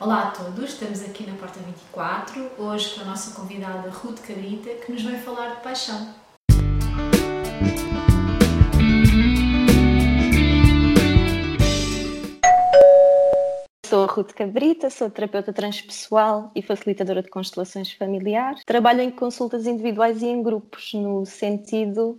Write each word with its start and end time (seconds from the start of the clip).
Olá 0.00 0.28
a 0.28 0.30
todos, 0.30 0.74
estamos 0.74 1.02
aqui 1.02 1.28
na 1.28 1.36
Porta 1.36 1.58
24, 1.58 2.52
hoje 2.56 2.94
com 2.94 3.00
a 3.00 3.04
nossa 3.04 3.34
convidada 3.34 3.90
Ruth 3.90 4.20
Cabrita, 4.20 4.70
que 4.76 4.92
nos 4.92 5.02
vai 5.02 5.18
falar 5.18 5.56
de 5.56 5.60
paixão. 5.60 6.14
Sou 13.84 14.04
a 14.04 14.06
Ruth 14.06 14.34
Cabrita, 14.34 14.88
sou 14.88 15.10
terapeuta 15.10 15.52
transpessoal 15.52 16.52
e 16.54 16.62
facilitadora 16.62 17.20
de 17.20 17.28
constelações 17.28 17.90
familiares. 17.90 18.62
Trabalho 18.64 19.00
em 19.00 19.10
consultas 19.10 19.66
individuais 19.66 20.22
e 20.22 20.26
em 20.26 20.40
grupos, 20.40 20.94
no 20.94 21.26
sentido 21.26 22.16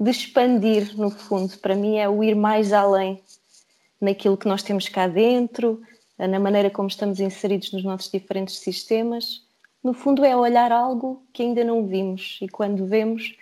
de 0.00 0.10
expandir, 0.10 0.98
no 0.98 1.12
fundo. 1.12 1.56
Para 1.58 1.76
mim 1.76 1.96
é 1.96 2.08
o 2.08 2.24
ir 2.24 2.34
mais 2.34 2.72
além 2.72 3.22
naquilo 4.00 4.36
que 4.36 4.48
nós 4.48 4.64
temos 4.64 4.88
cá 4.88 5.06
dentro, 5.06 5.80
na 6.26 6.38
maneira 6.38 6.70
como 6.70 6.88
estamos 6.88 7.20
inseridos 7.20 7.72
nos 7.72 7.84
nossos 7.84 8.10
diferentes 8.10 8.58
sistemas. 8.58 9.42
No 9.82 9.94
fundo, 9.94 10.24
é 10.24 10.36
olhar 10.36 10.72
algo 10.72 11.24
que 11.32 11.42
ainda 11.42 11.64
não 11.64 11.86
vimos 11.86 12.38
e 12.42 12.48
quando 12.48 12.86
vemos, 12.86 13.34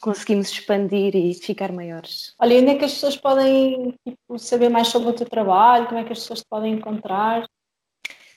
conseguimos 0.00 0.50
expandir 0.50 1.14
e 1.14 1.34
ficar 1.34 1.72
maiores. 1.72 2.34
Olha, 2.38 2.58
onde 2.58 2.70
é 2.70 2.78
que 2.78 2.84
as 2.84 2.92
pessoas 2.92 3.16
podem 3.16 3.94
tipo, 4.06 4.38
saber 4.38 4.68
mais 4.68 4.88
sobre 4.88 5.10
o 5.10 5.12
teu 5.12 5.28
trabalho? 5.28 5.86
Como 5.86 5.98
é 5.98 6.04
que 6.04 6.12
as 6.12 6.20
pessoas 6.20 6.40
te 6.40 6.46
podem 6.48 6.74
encontrar? 6.74 7.46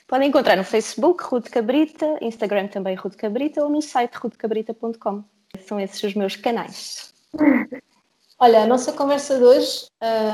Podem 0.07 0.29
encontrar 0.29 0.55
no 0.55 0.63
Facebook 0.63 1.23
Ruth 1.23 1.49
Cabrita, 1.49 2.17
Instagram 2.21 2.67
também 2.67 2.95
Ruth 2.95 3.15
Cabrita 3.15 3.63
ou 3.63 3.69
no 3.69 3.81
site 3.81 4.15
ruthcabrita.com. 4.15 5.23
São 5.65 5.79
esses 5.79 6.01
os 6.03 6.13
meus 6.13 6.35
canais. 6.35 7.13
Olha, 8.39 8.63
a 8.63 8.67
nossa 8.67 8.93
conversa 8.93 9.37
de 9.37 9.43
hoje 9.43 9.87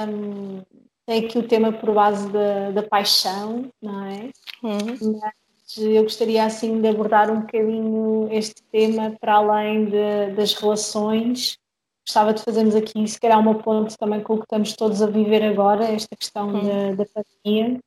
hum, 0.09 0.61
tem 1.05 1.25
aqui 1.25 1.37
o 1.37 1.47
tema 1.47 1.71
por 1.71 1.93
base 1.93 2.29
da, 2.31 2.71
da 2.71 2.83
paixão, 2.83 3.69
não 3.81 4.05
é? 4.05 4.29
Uhum. 4.63 5.19
Mas 5.21 5.77
eu 5.77 6.03
gostaria 6.03 6.45
assim 6.45 6.81
de 6.81 6.87
abordar 6.87 7.29
um 7.29 7.41
bocadinho 7.41 8.27
este 8.31 8.63
tema 8.71 9.15
para 9.19 9.35
além 9.35 9.85
de, 9.85 10.33
das 10.35 10.53
relações. 10.53 11.57
Gostava 12.05 12.33
de 12.33 12.41
fazermos 12.41 12.75
aqui, 12.75 13.05
se 13.07 13.19
calhar, 13.19 13.39
uma 13.39 13.55
ponte 13.55 13.97
também 13.97 14.21
com 14.21 14.33
o 14.33 14.37
que 14.37 14.43
estamos 14.43 14.73
todos 14.73 15.01
a 15.01 15.07
viver 15.07 15.43
agora, 15.43 15.85
esta 15.85 16.15
questão 16.15 16.53
uhum. 16.53 16.95
da, 16.95 17.03
da 17.03 17.05
pandemia. 17.05 17.79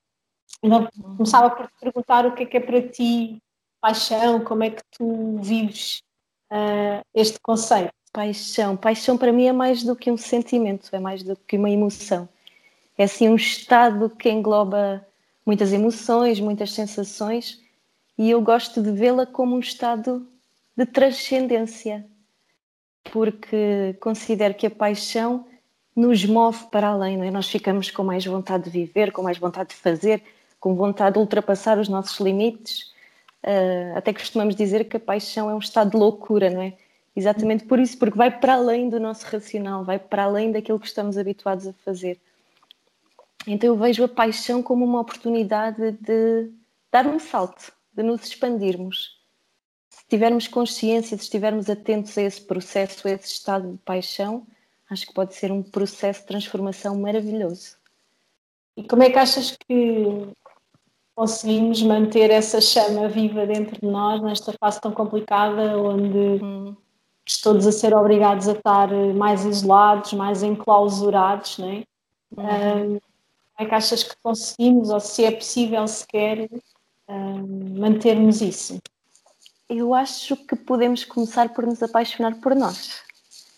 Então, 0.63 0.89
começava 1.17 1.51
por 1.51 1.67
te 1.67 1.73
perguntar 1.81 2.27
o 2.27 2.35
que 2.35 2.43
é 2.43 2.47
que 2.47 2.57
é 2.57 2.61
para 2.61 2.83
ti 2.89 3.39
paixão, 3.81 4.41
como 4.41 4.65
é 4.65 4.71
que 4.71 4.83
tu 4.91 5.39
vives 5.43 6.03
uh, 6.51 7.05
este 7.15 7.39
conceito? 7.41 7.93
Paixão. 8.11 8.77
Paixão 8.77 9.19
para 9.19 9.33
mim 9.33 9.47
é 9.47 9.53
mais 9.53 9.85
do 9.85 9.95
que 9.95 10.11
um 10.11 10.17
sentimento, 10.17 10.89
é 10.93 10.99
mais 10.99 11.23
do 11.23 11.37
que 11.37 11.59
uma 11.59 11.69
emoção 11.69 12.27
é 12.99 13.05
assim 13.05 13.29
um 13.29 13.37
estado 13.37 14.11
que 14.11 14.31
engloba 14.31 15.07
muitas 15.45 15.73
emoções, 15.73 16.41
muitas 16.41 16.73
sensações, 16.73 17.61
e 18.19 18.31
eu 18.31 18.41
gosto 18.41 18.83
de 18.83 18.91
vê-la 18.91 19.27
como 19.27 19.55
um 19.55 19.61
estado 19.61 20.27
de 20.77 20.87
transcendência, 20.87 22.05
porque 23.13 23.97
considero 24.01 24.55
que 24.55 24.67
a 24.67 24.71
paixão 24.71 25.47
nos 25.95 26.25
move 26.25 26.67
para 26.71 26.89
além, 26.89 27.17
não 27.17 27.25
é? 27.25 27.31
Nós 27.31 27.49
ficamos 27.49 27.91
com 27.91 28.03
mais 28.05 28.25
vontade 28.25 28.65
de 28.65 28.71
viver, 28.71 29.13
com 29.13 29.23
mais 29.23 29.39
vontade 29.39 29.71
de 29.71 29.77
fazer, 29.77 30.23
com 30.61 30.75
vontade 30.75 31.15
de 31.15 31.21
ultrapassar 31.21 31.79
os 31.79 31.89
nossos 31.89 32.19
limites. 32.21 32.93
Uh, 33.43 33.97
até 33.97 34.13
costumamos 34.13 34.55
dizer 34.55 34.85
que 34.85 34.97
a 34.97 35.01
paixão 35.01 35.49
é 35.49 35.55
um 35.55 35.59
estado 35.59 35.93
de 35.93 35.97
loucura, 35.97 36.51
não 36.51 36.61
é? 36.61 36.75
Exatamente 37.15 37.65
por 37.65 37.79
isso, 37.79 37.97
porque 37.97 38.19
vai 38.19 38.31
para 38.31 38.55
além 38.55 38.91
do 38.91 39.01
nosso 39.01 39.25
racional, 39.27 39.85
vai 39.85 39.99
para 39.99 40.25
além 40.25 40.53
daquilo 40.53 40.79
que 40.79 40.87
estamos 40.87 41.17
habituados 41.17 41.67
a 41.67 41.73
fazer. 41.85 42.19
Então 43.47 43.69
eu 43.69 43.77
vejo 43.77 44.05
a 44.05 44.09
paixão 44.09 44.63
como 44.63 44.85
uma 44.85 45.01
oportunidade 45.01 45.93
de 45.93 46.51
dar 46.91 47.07
um 47.07 47.19
salto, 47.19 47.73
de 47.93 48.03
nos 48.03 48.25
expandirmos. 48.25 49.21
Se 49.89 50.05
tivermos 50.09 50.49
consciência, 50.49 51.17
se 51.17 51.23
estivermos 51.23 51.71
atentos 51.71 52.17
a 52.19 52.23
esse 52.23 52.41
processo, 52.41 53.07
a 53.07 53.13
esse 53.13 53.29
estado 53.29 53.73
de 53.73 53.79
paixão, 53.79 54.47
acho 54.91 55.07
que 55.07 55.15
pode 55.15 55.35
ser 55.35 55.53
um 55.53 55.63
processo 55.63 56.21
de 56.21 56.27
transformação 56.27 56.99
maravilhoso. 56.99 57.77
E 58.77 58.83
como 58.83 59.03
é 59.03 59.11
que 59.11 59.19
achas 59.19 59.57
que 59.57 60.29
conseguimos 61.15 61.83
manter 61.83 62.31
essa 62.31 62.61
chama 62.61 63.09
viva 63.09 63.47
dentro 63.47 63.81
de 63.81 63.87
nós 63.87 64.21
nesta 64.21 64.53
fase 64.61 64.81
tão 64.81 64.93
complicada, 64.93 65.79
onde 65.79 66.45
hum. 66.45 66.77
todos 67.43 67.67
a 67.67 67.73
ser 67.73 67.95
obrigados 67.95 68.49
a 68.49 68.53
estar 68.53 68.91
mais 69.15 69.45
isolados, 69.45 70.13
mais 70.13 70.43
enclausurados, 70.43 71.59
não 71.59 71.71
é? 71.71 71.85
Uhum. 72.37 72.95
Um, 72.95 73.01
como 73.57 73.67
é 73.67 73.71
que 73.71 73.75
achas 73.75 74.03
que 74.03 74.15
conseguimos, 74.23 74.91
ou 74.91 75.01
se 75.01 75.25
é 75.25 75.31
possível 75.31 75.89
sequer, 75.89 76.49
um, 77.09 77.79
mantermos 77.79 78.43
isso? 78.43 78.79
Eu 79.69 79.95
acho 79.95 80.37
que 80.37 80.55
podemos 80.55 81.05
começar 81.05 81.49
por 81.49 81.65
nos 81.65 81.83
apaixonar 81.83 82.35
por 82.37 82.55
nós. 82.55 83.01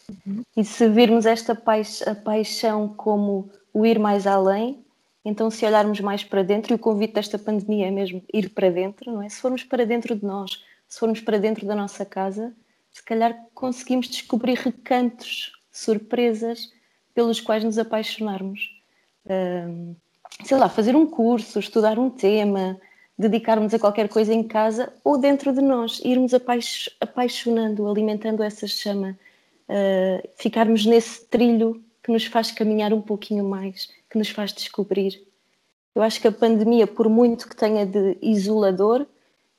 Uhum. 0.08 0.42
E 0.56 0.64
se 0.64 0.88
virmos 0.88 1.26
esta 1.26 1.54
paix 1.54 2.02
paixão 2.24 2.88
como 2.88 3.50
o 3.74 3.84
ir 3.84 3.98
mais 3.98 4.24
além, 4.26 4.84
então 5.24 5.50
se 5.50 5.66
olharmos 5.66 6.00
mais 6.00 6.22
para 6.22 6.44
dentro, 6.44 6.72
e 6.72 6.76
o 6.76 6.78
convite 6.78 7.14
desta 7.14 7.36
pandemia 7.36 7.88
é 7.88 7.90
mesmo 7.90 8.22
ir 8.32 8.50
para 8.50 8.70
dentro, 8.70 9.12
não 9.12 9.20
é? 9.20 9.28
Se 9.28 9.40
formos 9.40 9.64
para 9.64 9.84
dentro 9.84 10.14
de 10.14 10.24
nós, 10.24 10.62
se 10.88 11.00
formos 11.00 11.20
para 11.20 11.38
dentro 11.38 11.66
da 11.66 11.74
nossa 11.74 12.06
casa, 12.06 12.54
se 12.92 13.02
calhar 13.02 13.36
conseguimos 13.52 14.08
descobrir 14.08 14.56
recantos, 14.56 15.52
surpresas 15.72 16.72
pelos 17.12 17.40
quais 17.40 17.64
nos 17.64 17.78
apaixonarmos 17.78 18.77
sei 20.44 20.56
lá, 20.56 20.68
fazer 20.68 20.94
um 20.94 21.06
curso, 21.06 21.58
estudar 21.58 21.98
um 21.98 22.10
tema, 22.10 22.80
dedicarmos 23.18 23.74
a 23.74 23.78
qualquer 23.78 24.08
coisa 24.08 24.32
em 24.32 24.42
casa 24.42 24.92
ou 25.02 25.18
dentro 25.18 25.52
de 25.52 25.60
nós, 25.60 26.00
irmos 26.04 26.32
apaixonando, 27.00 27.88
alimentando 27.88 28.42
essa 28.42 28.66
chama, 28.66 29.18
uh, 29.68 30.28
ficarmos 30.36 30.86
nesse 30.86 31.24
trilho 31.26 31.82
que 32.02 32.12
nos 32.12 32.24
faz 32.24 32.52
caminhar 32.52 32.92
um 32.92 33.02
pouquinho 33.02 33.44
mais, 33.44 33.90
que 34.08 34.16
nos 34.16 34.30
faz 34.30 34.52
descobrir. 34.52 35.26
Eu 35.94 36.02
acho 36.02 36.20
que 36.20 36.28
a 36.28 36.32
pandemia, 36.32 36.86
por 36.86 37.08
muito 37.08 37.48
que 37.48 37.56
tenha 37.56 37.84
de 37.84 38.16
isolador, 38.22 39.04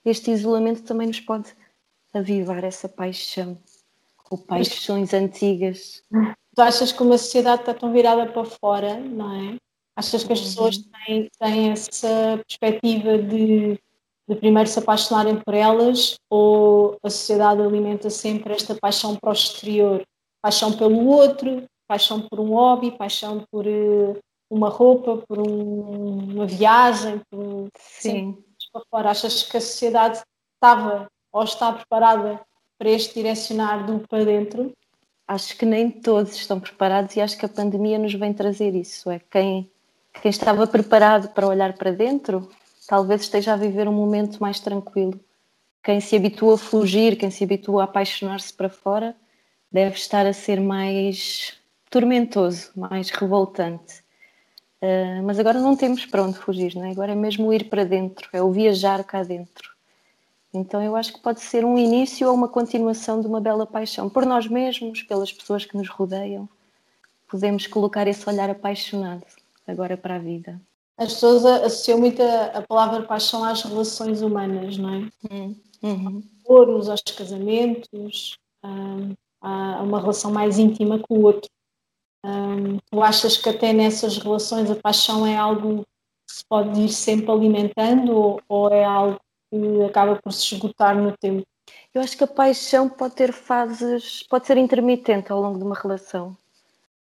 este 0.05 0.31
isolamento 0.31 0.83
também 0.83 1.07
nos 1.07 1.19
pode 1.19 1.49
avivar 2.13 2.63
essa 2.63 2.87
paixão, 2.87 3.57
ou 4.31 4.37
paixões 4.37 5.13
antigas. 5.13 6.01
Tu 6.59 6.63
achas 6.63 6.91
que 6.91 7.01
uma 7.01 7.17
sociedade 7.17 7.61
está 7.61 7.73
tão 7.73 7.93
virada 7.93 8.25
para 8.25 8.43
fora, 8.43 8.99
não 8.99 9.33
é? 9.33 9.55
Achas 9.95 10.25
que 10.25 10.33
as 10.33 10.41
pessoas 10.41 10.75
uhum. 10.75 10.83
têm, 11.05 11.29
têm 11.39 11.69
essa 11.71 12.43
perspectiva 12.45 13.17
de, 13.17 13.79
de 14.27 14.35
primeiro 14.35 14.67
se 14.67 14.77
apaixonarem 14.77 15.39
por 15.39 15.53
elas 15.53 16.17
ou 16.29 16.97
a 17.01 17.09
sociedade 17.09 17.61
alimenta 17.61 18.09
sempre 18.09 18.53
esta 18.53 18.75
paixão 18.75 19.15
para 19.15 19.29
o 19.29 19.31
exterior? 19.31 20.03
Paixão 20.41 20.73
pelo 20.73 21.07
outro, 21.07 21.63
paixão 21.87 22.19
por 22.19 22.41
um 22.41 22.49
hobby, 22.49 22.91
paixão 22.91 23.41
por 23.49 23.65
uh, 23.65 24.19
uma 24.49 24.67
roupa, 24.67 25.23
por 25.29 25.39
um, 25.39 26.33
uma 26.33 26.45
viagem, 26.45 27.21
por 27.31 27.69
Sim. 27.77 28.37
para 28.73 28.83
fora. 28.91 29.11
Achas 29.11 29.43
que 29.43 29.55
a 29.55 29.61
sociedade 29.61 30.21
estava 30.55 31.07
ou 31.31 31.41
está 31.41 31.71
preparada 31.71 32.41
para 32.77 32.89
este 32.89 33.13
direcionar 33.13 33.85
do 33.85 34.05
para 34.09 34.25
dentro? 34.25 34.73
Acho 35.29 35.55
que 35.55 35.65
nem 35.65 35.91
todos 35.91 36.35
estão 36.35 36.59
preparados 36.59 37.15
e 37.15 37.21
acho 37.21 37.37
que 37.37 37.45
a 37.45 37.49
pandemia 37.49 37.99
nos 37.99 38.15
vem 38.15 38.33
trazer 38.33 38.73
isso. 38.73 39.11
É 39.11 39.19
quem, 39.19 39.69
quem 40.23 40.31
estava 40.31 40.65
preparado 40.65 41.29
para 41.29 41.47
olhar 41.47 41.73
para 41.73 41.91
dentro, 41.91 42.49
talvez 42.87 43.21
esteja 43.21 43.53
a 43.53 43.55
viver 43.55 43.87
um 43.87 43.93
momento 43.93 44.39
mais 44.39 44.59
tranquilo. 44.59 45.19
Quem 45.83 46.01
se 46.01 46.15
habitua 46.15 46.55
a 46.55 46.57
fugir, 46.57 47.15
quem 47.15 47.29
se 47.29 47.43
habitua 47.43 47.83
a 47.83 47.85
apaixonar-se 47.85 48.51
para 48.51 48.69
fora, 48.69 49.15
deve 49.71 49.95
estar 49.95 50.25
a 50.25 50.33
ser 50.33 50.59
mais 50.59 51.53
tormentoso, 51.91 52.71
mais 52.75 53.11
revoltante. 53.11 54.03
Uh, 54.81 55.21
mas 55.23 55.37
agora 55.37 55.59
não 55.59 55.75
temos 55.75 56.07
para 56.07 56.23
onde 56.23 56.39
fugir, 56.39 56.73
não 56.73 56.85
é? 56.85 56.91
agora 56.91 57.11
é 57.11 57.15
mesmo 57.15 57.53
ir 57.53 57.69
para 57.69 57.83
dentro, 57.83 58.27
é 58.33 58.41
o 58.41 58.51
viajar 58.51 59.03
cá 59.03 59.21
dentro. 59.21 59.69
Então 60.53 60.81
eu 60.81 60.95
acho 60.95 61.13
que 61.13 61.19
pode 61.19 61.41
ser 61.41 61.63
um 61.63 61.77
início 61.77 62.27
ou 62.27 62.33
uma 62.33 62.47
continuação 62.47 63.21
de 63.21 63.27
uma 63.27 63.39
bela 63.39 63.65
paixão 63.65 64.09
por 64.09 64.25
nós 64.25 64.47
mesmos, 64.47 65.03
pelas 65.03 65.31
pessoas 65.31 65.65
que 65.65 65.77
nos 65.77 65.89
rodeiam. 65.89 66.49
Podemos 67.27 67.67
colocar 67.67 68.07
esse 68.07 68.27
olhar 68.27 68.49
apaixonado 68.49 69.23
agora 69.67 69.95
para 69.95 70.15
a 70.15 70.19
vida. 70.19 70.59
As 70.97 71.13
pessoas 71.13 71.45
associam 71.45 71.99
muito 71.99 72.21
a, 72.21 72.61
palavra 72.67 73.03
paixão 73.03 73.43
às 73.43 73.61
relações 73.61 74.21
humanas, 74.21 74.77
não 74.77 74.93
é? 74.93 74.97
Uhum. 75.31 75.55
uhum. 75.83 76.23
Aos 76.49 76.89
aos 76.89 77.01
casamentos, 77.01 78.37
um, 78.63 79.13
a 79.39 79.81
uma 79.83 80.01
relação 80.01 80.31
mais 80.31 80.57
íntima 80.57 80.99
com 80.99 81.19
o 81.19 81.23
outro. 81.23 81.49
Um, 82.25 82.79
tu 82.91 83.01
achas 83.01 83.37
que 83.37 83.47
até 83.47 83.71
nessas 83.71 84.17
relações 84.17 84.69
a 84.69 84.75
paixão 84.75 85.25
é 85.25 85.37
algo 85.37 85.83
que 86.27 86.35
se 86.35 86.45
pode 86.45 86.81
ir 86.81 86.89
sempre 86.89 87.31
alimentando 87.31 88.41
ou 88.49 88.69
é 88.69 88.83
algo 88.83 89.19
que 89.49 89.83
acaba 89.83 90.15
por 90.15 90.31
se 90.31 90.55
esgotar 90.55 90.95
no 90.95 91.15
tempo. 91.17 91.45
Eu 91.93 92.01
acho 92.01 92.17
que 92.17 92.23
a 92.23 92.27
paixão 92.27 92.89
pode 92.89 93.15
ter 93.15 93.31
fases, 93.31 94.23
pode 94.23 94.47
ser 94.47 94.57
intermitente 94.57 95.31
ao 95.31 95.41
longo 95.41 95.57
de 95.57 95.63
uma 95.63 95.75
relação. 95.75 96.35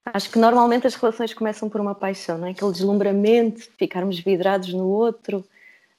Acho 0.05 0.29
que 0.29 0.37
normalmente 0.37 0.85
as 0.85 0.93
relações 0.93 1.33
começam 1.33 1.67
por 1.67 1.81
uma 1.81 1.95
paixão, 1.95 2.37
não 2.37 2.47
é? 2.47 2.51
aquele 2.51 2.71
deslumbramento, 2.71 3.61
ficarmos 3.77 4.19
vidrados 4.19 4.71
no 4.71 4.87
outro, 4.87 5.39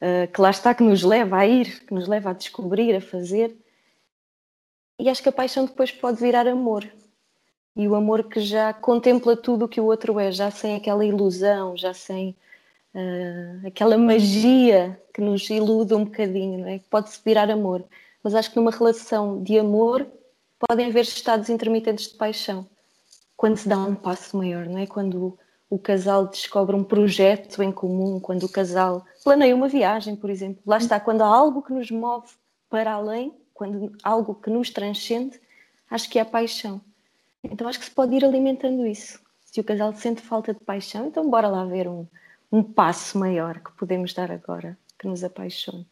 uh, 0.00 0.32
que 0.32 0.40
lá 0.40 0.50
está, 0.50 0.72
que 0.72 0.84
nos 0.84 1.02
leva 1.02 1.38
a 1.38 1.46
ir, 1.46 1.84
que 1.84 1.92
nos 1.92 2.06
leva 2.06 2.30
a 2.30 2.32
descobrir, 2.32 2.94
a 2.94 3.00
fazer. 3.00 3.56
E 4.98 5.08
acho 5.08 5.22
que 5.22 5.28
a 5.28 5.32
paixão 5.32 5.64
depois 5.64 5.90
pode 5.90 6.20
virar 6.20 6.46
amor. 6.46 6.88
E 7.74 7.86
o 7.88 7.94
amor 7.94 8.24
que 8.24 8.40
já 8.40 8.72
contempla 8.72 9.36
tudo 9.36 9.64
o 9.64 9.68
que 9.68 9.80
o 9.80 9.84
outro 9.84 10.18
é, 10.20 10.30
já 10.30 10.50
sem 10.50 10.76
aquela 10.76 11.04
ilusão, 11.04 11.76
já 11.76 11.92
sem 11.92 12.34
uh, 12.96 13.66
aquela 13.66 13.98
magia 13.98 15.00
que 15.12 15.20
nos 15.20 15.48
ilude 15.50 15.94
um 15.94 16.04
bocadinho, 16.04 16.60
não 16.60 16.68
é? 16.68 16.80
Pode-se 16.90 17.20
virar 17.24 17.50
amor. 17.50 17.84
Mas 18.22 18.34
acho 18.34 18.50
que 18.50 18.56
numa 18.56 18.70
relação 18.70 19.42
de 19.42 19.58
amor 19.58 20.06
podem 20.58 20.86
haver 20.86 21.02
estados 21.02 21.48
intermitentes 21.50 22.08
de 22.08 22.14
paixão. 22.14 22.66
Quando 23.36 23.56
se 23.58 23.68
dá 23.68 23.78
um 23.78 23.94
passo 23.94 24.36
maior, 24.36 24.66
não 24.66 24.78
é? 24.78 24.86
Quando 24.86 25.38
o 25.68 25.78
casal 25.78 26.26
descobre 26.26 26.74
um 26.74 26.84
projeto 26.84 27.62
em 27.62 27.70
comum, 27.70 28.18
quando 28.18 28.44
o 28.44 28.48
casal 28.48 29.04
planeia 29.22 29.54
uma 29.54 29.68
viagem, 29.68 30.16
por 30.16 30.30
exemplo. 30.30 30.62
Lá 30.64 30.78
está, 30.78 30.98
quando 30.98 31.22
há 31.22 31.26
algo 31.26 31.62
que 31.62 31.72
nos 31.72 31.90
move 31.90 32.28
para 32.70 32.92
além, 32.92 33.34
quando 33.52 33.92
algo 34.02 34.34
que 34.34 34.48
nos 34.48 34.70
transcende, 34.70 35.40
acho 35.90 36.08
que 36.08 36.18
é 36.18 36.22
a 36.22 36.26
paixão. 36.26 36.80
Então 37.42 37.68
acho 37.68 37.78
que 37.78 37.84
se 37.84 37.90
pode 37.90 38.14
ir 38.14 38.24
alimentando 38.24 38.86
isso. 38.86 39.20
Se 39.44 39.60
o 39.60 39.64
casal 39.64 39.92
sente 39.94 40.22
falta 40.22 40.52
de 40.54 40.60
paixão, 40.60 41.06
então 41.06 41.28
bora 41.28 41.48
lá 41.48 41.64
ver 41.64 41.88
um, 41.88 42.06
um 42.50 42.62
passo 42.62 43.18
maior 43.18 43.60
que 43.60 43.72
podemos 43.72 44.12
dar 44.12 44.30
agora, 44.30 44.78
que 44.98 45.06
nos 45.06 45.22
apaixone. 45.24 45.86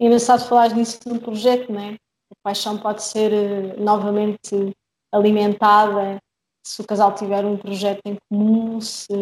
É 0.00 0.06
engraçado 0.06 0.48
falar 0.48 0.74
nisso 0.74 1.00
num 1.06 1.18
projeto, 1.18 1.72
não 1.72 1.80
é? 1.80 1.94
A 2.30 2.34
paixão 2.42 2.78
pode 2.78 3.02
ser 3.02 3.32
uh, 3.32 3.80
novamente 3.80 4.74
alimentada 5.12 6.18
se 6.64 6.80
o 6.80 6.86
casal 6.86 7.14
tiver 7.14 7.44
um 7.44 7.56
projeto 7.56 8.00
em 8.06 8.16
comum, 8.28 8.80
se, 8.80 9.12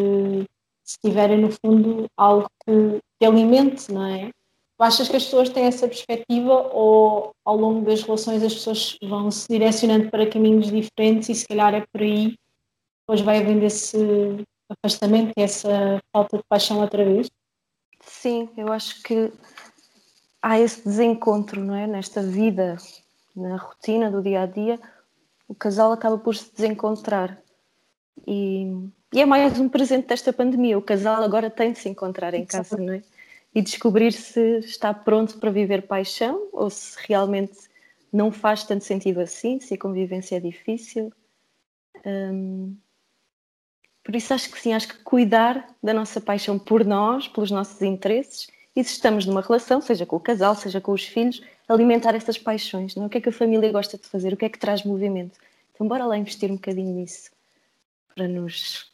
se 0.83 0.97
tiverem 1.03 1.39
no 1.39 1.51
fundo 1.51 2.05
algo 2.15 2.47
que, 2.65 2.99
que 3.19 3.25
alimente, 3.25 3.91
não 3.91 4.05
é? 4.05 4.29
Tu 4.29 4.83
achas 4.83 5.09
que 5.09 5.15
as 5.15 5.23
pessoas 5.25 5.49
têm 5.49 5.65
essa 5.65 5.87
perspectiva 5.87 6.69
ou 6.73 7.33
ao 7.45 7.55
longo 7.55 7.85
das 7.85 8.01
relações 8.03 8.43
as 8.43 8.53
pessoas 8.53 8.97
vão 9.03 9.29
se 9.29 9.47
direcionando 9.47 10.09
para 10.09 10.29
caminhos 10.29 10.71
diferentes 10.71 11.29
e 11.29 11.35
se 11.35 11.47
calhar 11.47 11.73
é 11.73 11.85
por 11.91 12.01
aí 12.01 12.35
depois 13.01 13.21
vai 13.21 13.39
havendo 13.39 13.65
esse 13.65 13.97
afastamento 14.71 15.33
e 15.37 15.41
essa 15.41 16.01
falta 16.11 16.37
de 16.37 16.43
paixão 16.43 16.79
outra 16.79 17.03
vez? 17.03 17.29
Sim, 18.01 18.49
eu 18.57 18.71
acho 18.71 19.01
que 19.03 19.31
há 20.41 20.59
esse 20.59 20.83
desencontro, 20.83 21.63
não 21.63 21.75
é? 21.75 21.85
Nesta 21.85 22.21
vida, 22.21 22.77
na 23.35 23.57
rotina 23.57 24.09
do 24.09 24.21
dia 24.21 24.41
a 24.41 24.45
dia, 24.45 24.79
o 25.47 25.53
casal 25.53 25.91
acaba 25.91 26.17
por 26.17 26.35
se 26.35 26.53
desencontrar. 26.53 27.37
E, 28.25 28.65
e 29.13 29.21
é 29.21 29.25
mais 29.25 29.59
um 29.59 29.69
presente 29.69 30.07
desta 30.07 30.33
pandemia. 30.33 30.77
O 30.77 30.81
casal 30.81 31.23
agora 31.23 31.49
tem 31.49 31.71
de 31.71 31.79
se 31.79 31.89
encontrar 31.89 32.33
em 32.33 32.45
casa, 32.45 32.77
não 32.77 32.93
é? 32.93 33.01
e 33.53 33.61
descobrir 33.61 34.13
se 34.13 34.59
está 34.59 34.93
pronto 34.93 35.37
para 35.37 35.51
viver 35.51 35.87
paixão 35.87 36.49
ou 36.53 36.69
se 36.69 36.97
realmente 37.07 37.69
não 38.11 38.31
faz 38.31 38.63
tanto 38.63 38.83
sentido 38.83 39.19
assim, 39.19 39.59
se 39.59 39.73
a 39.73 39.77
convivência 39.77 40.37
é 40.37 40.39
difícil. 40.39 41.11
Um, 42.05 42.75
por 44.03 44.15
isso 44.15 44.33
acho 44.33 44.49
que 44.49 44.59
sim, 44.59 44.73
acho 44.73 44.87
que 44.87 44.97
cuidar 45.03 45.67
da 45.81 45.93
nossa 45.93 46.19
paixão 46.19 46.57
por 46.57 46.85
nós, 46.85 47.27
pelos 47.27 47.51
nossos 47.51 47.81
interesses, 47.81 48.47
e 48.75 48.83
se 48.83 48.93
estamos 48.93 49.25
numa 49.25 49.41
relação, 49.41 49.81
seja 49.81 50.05
com 50.05 50.15
o 50.15 50.19
casal, 50.19 50.55
seja 50.55 50.79
com 50.79 50.91
os 50.91 51.03
filhos, 51.03 51.41
alimentar 51.67 52.15
essas 52.15 52.37
paixões, 52.37 52.95
não? 52.95 53.03
É? 53.03 53.07
o 53.07 53.09
que 53.09 53.17
é 53.17 53.21
que 53.21 53.29
a 53.29 53.33
família 53.33 53.71
gosta 53.71 53.97
de 53.97 54.07
fazer, 54.07 54.33
o 54.33 54.37
que 54.37 54.45
é 54.45 54.49
que 54.49 54.59
traz 54.59 54.83
movimento. 54.83 55.37
Então 55.73 55.87
bora 55.87 56.05
lá 56.05 56.17
investir 56.17 56.49
um 56.49 56.55
bocadinho 56.55 56.93
nisso, 56.93 57.31
para 58.15 58.27
nos 58.27 58.91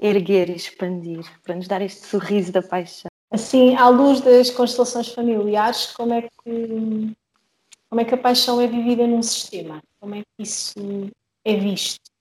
erguer 0.00 0.50
e 0.50 0.56
expandir, 0.56 1.24
para 1.42 1.54
nos 1.54 1.68
dar 1.68 1.80
este 1.80 2.06
sorriso 2.06 2.52
da 2.52 2.62
paixão. 2.62 3.10
Assim, 3.30 3.74
à 3.76 3.88
luz 3.88 4.20
das 4.20 4.50
constelações 4.50 5.08
familiares, 5.08 5.86
como 5.86 6.12
é 6.12 6.22
que 6.22 7.14
como 7.88 8.00
é 8.00 8.04
que 8.06 8.14
a 8.14 8.18
paixão 8.18 8.58
é 8.58 8.66
vivida 8.66 9.06
num 9.06 9.22
sistema? 9.22 9.82
Como 10.00 10.14
é 10.14 10.20
que 10.20 10.42
isso 10.42 10.72
é 11.44 11.56
visto? 11.56 12.11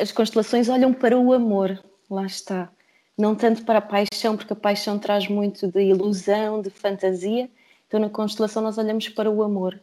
As 0.00 0.12
constelações 0.12 0.68
olham 0.68 0.92
para 0.92 1.18
o 1.18 1.32
amor, 1.32 1.82
lá 2.10 2.26
está. 2.26 2.70
Não 3.16 3.34
tanto 3.34 3.64
para 3.64 3.78
a 3.78 3.82
paixão, 3.82 4.36
porque 4.36 4.52
a 4.52 4.56
paixão 4.56 4.98
traz 4.98 5.28
muito 5.28 5.66
de 5.66 5.82
ilusão, 5.82 6.62
de 6.62 6.70
fantasia. 6.70 7.50
Então, 7.86 7.98
na 7.98 8.08
constelação, 8.08 8.62
nós 8.62 8.78
olhamos 8.78 9.08
para 9.08 9.30
o 9.30 9.42
amor. 9.42 9.80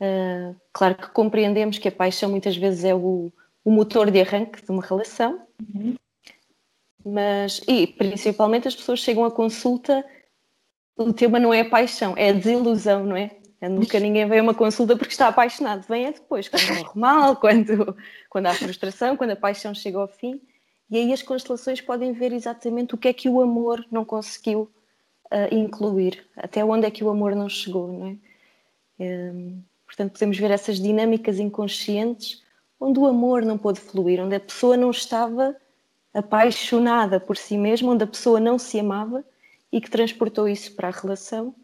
Uh, 0.00 0.56
claro 0.72 0.96
que 0.96 1.08
compreendemos 1.10 1.78
que 1.78 1.86
a 1.86 1.92
paixão 1.92 2.28
muitas 2.30 2.56
vezes 2.56 2.84
é 2.84 2.94
o, 2.94 3.30
o 3.64 3.70
motor 3.70 4.10
de 4.10 4.20
arranque 4.20 4.64
de 4.64 4.70
uma 4.70 4.82
relação, 4.82 5.40
uhum. 5.60 5.94
Mas, 7.04 7.60
e 7.66 7.86
principalmente 7.86 8.68
as 8.68 8.76
pessoas 8.76 9.00
chegam 9.00 9.24
à 9.24 9.30
consulta, 9.30 10.04
o 10.96 11.12
tema 11.12 11.38
não 11.40 11.52
é 11.52 11.60
a 11.60 11.68
paixão, 11.68 12.14
é 12.16 12.28
a 12.28 12.32
desilusão, 12.32 13.04
não 13.04 13.16
é? 13.16 13.30
É 13.62 13.68
nunca 13.68 14.00
ninguém 14.00 14.26
vem 14.26 14.40
a 14.40 14.42
uma 14.42 14.54
consulta 14.54 14.96
porque 14.96 15.12
está 15.12 15.28
apaixonado, 15.28 15.86
vem 15.88 16.06
é 16.06 16.10
depois, 16.10 16.48
quando 16.48 16.66
morre 16.66 16.90
mal, 16.96 17.36
quando, 17.38 17.96
quando 18.28 18.46
há 18.46 18.54
frustração, 18.54 19.16
quando 19.16 19.30
a 19.30 19.36
paixão 19.36 19.72
chega 19.72 20.00
ao 20.00 20.08
fim. 20.08 20.40
E 20.90 20.96
aí 20.96 21.12
as 21.12 21.22
constelações 21.22 21.80
podem 21.80 22.12
ver 22.12 22.32
exatamente 22.32 22.92
o 22.96 22.98
que 22.98 23.06
é 23.06 23.12
que 23.12 23.28
o 23.28 23.40
amor 23.40 23.86
não 23.88 24.04
conseguiu 24.04 24.68
uh, 25.26 25.54
incluir, 25.54 26.26
até 26.36 26.64
onde 26.64 26.86
é 26.86 26.90
que 26.90 27.04
o 27.04 27.08
amor 27.08 27.36
não 27.36 27.48
chegou, 27.48 27.86
não 27.86 28.06
é? 28.08 28.16
Um, 28.98 29.62
portanto, 29.86 30.12
podemos 30.14 30.36
ver 30.36 30.50
essas 30.50 30.80
dinâmicas 30.80 31.38
inconscientes 31.38 32.42
onde 32.80 32.98
o 32.98 33.06
amor 33.06 33.44
não 33.44 33.56
pôde 33.56 33.78
fluir, 33.78 34.20
onde 34.20 34.34
a 34.34 34.40
pessoa 34.40 34.76
não 34.76 34.90
estava 34.90 35.56
apaixonada 36.12 37.20
por 37.20 37.36
si 37.36 37.56
mesma, 37.56 37.92
onde 37.92 38.02
a 38.02 38.08
pessoa 38.08 38.40
não 38.40 38.58
se 38.58 38.80
amava 38.80 39.24
e 39.70 39.80
que 39.80 39.88
transportou 39.88 40.48
isso 40.48 40.74
para 40.74 40.88
a 40.88 40.90
relação 40.90 41.54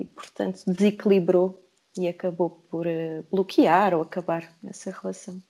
e, 0.00 0.04
portanto, 0.04 0.62
desequilibrou 0.66 1.62
e 1.96 2.08
acabou 2.08 2.50
por 2.70 2.86
uh, 2.86 3.24
bloquear 3.30 3.94
ou 3.94 4.02
acabar 4.02 4.52
essa 4.64 4.90
relação. 4.90 5.40